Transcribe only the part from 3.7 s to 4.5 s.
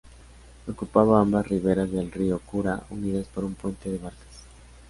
de barcas.